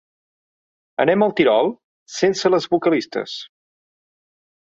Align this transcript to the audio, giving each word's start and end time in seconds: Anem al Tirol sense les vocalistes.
Anem 1.03 1.25
al 1.25 1.33
Tirol 1.41 1.69
sense 2.15 2.51
les 2.53 2.67
vocalistes. 2.73 3.35